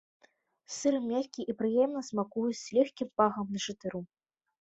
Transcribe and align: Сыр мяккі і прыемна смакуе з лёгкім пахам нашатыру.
Сыр 0.75 0.95
мяккі 1.09 1.41
і 1.53 1.53
прыемна 1.59 2.01
смакуе 2.07 2.51
з 2.61 2.79
лёгкім 2.79 3.07
пахам 3.23 3.45
нашатыру. 3.59 4.01